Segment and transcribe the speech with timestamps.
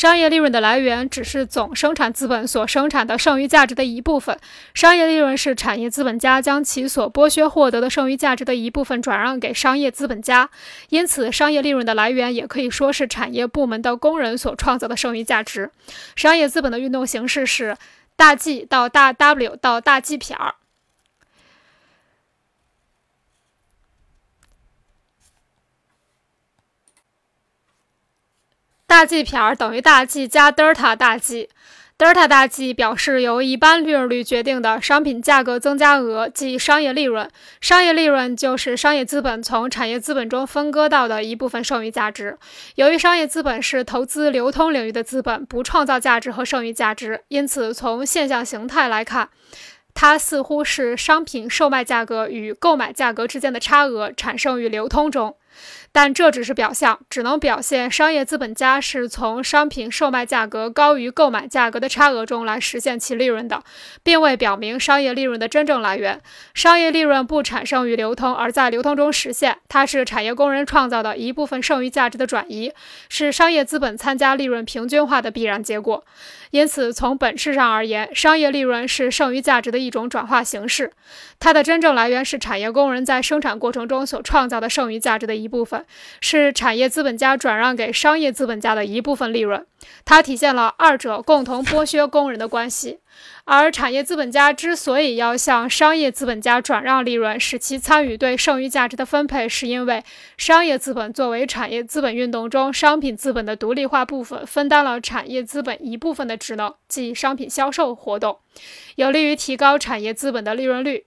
[0.00, 4.34] 商业利润的来源只是总生产资本所生产的剩余价值的一部分。
[4.72, 10.48] 商业利润是产业资本家将其所剥削获得的剩余价值的一部分转让给商业资本家，
[10.88, 15.70] 因此，商业利润的来源也可以说是产业部门的工人所创造的剩余价值。
[16.16, 17.76] 商业资本的运动形式是
[18.16, 20.54] 大 G 到大 W 到大 G 撇儿。
[28.90, 31.48] 大 G 撇等于大 G 加德尔塔大 G，
[31.96, 37.30] 德尔塔大 G 表示由一般利润率决定的商品价格增加额，即商业利润。
[37.60, 42.36] 商业利润就是商业资本从产业资本中分割到的一部分剩余价值。
[42.74, 49.28] 由于商业资本是投资流通领域的资本，不创造价值和剩余价值，因此从现象形态来看，
[49.94, 55.36] 它似乎是商品售卖价格与购买价格之间的差额产生于流通中。
[55.92, 63.62] 但这只是表象，只能表现商业资本家是从商品售卖价格高于购买价格的差额中来实现其利润的，
[64.02, 66.20] 并未表明商业利润的真正来源。
[66.54, 72.72] 商业利润不产生于流通，而在流通中实现，它是产业工人创造的一部分剩余价值的转移，
[73.08, 76.04] 是商业资本参加利润平均化的必然结果。
[76.50, 80.92] 因此，从本质上而言，商业利润是剩余价值的一种转化形式，
[81.38, 85.84] 它的真正来源是产业工人在生产过程中所创造的剩余价值的一部分。
[86.20, 89.66] 是产业资本家转让给商业资本家的一部分利润，
[90.04, 93.00] 它体现了二者共同剥削工人的关系。
[93.44, 100.04] 而产业资本家之所以要向商业资本家转让利润，使其参与对剩余价值的分配，是因为
[100.36, 108.38] 商业资本作为产业资本运动中商品资本的独立化部分，分担了产业资本一部分的职能，即商品销售活动，
[108.94, 111.04] 有利于提高产业资本的利润率。